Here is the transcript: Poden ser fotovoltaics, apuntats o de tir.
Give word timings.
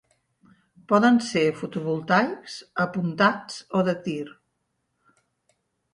Poden 0.91 1.19
ser 1.25 1.43
fotovoltaics, 1.59 2.57
apuntats 2.87 3.61
o 3.81 3.85
de 3.91 3.97
tir. 4.09 4.37